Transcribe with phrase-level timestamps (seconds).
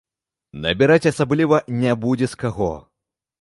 [0.63, 2.73] Набіраць асабліва не будзе з каго.